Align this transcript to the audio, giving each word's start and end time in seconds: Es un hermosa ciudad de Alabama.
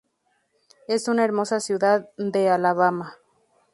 Es 0.87 1.07
un 1.07 1.19
hermosa 1.19 1.59
ciudad 1.59 2.09
de 2.17 2.49
Alabama. 2.49 3.17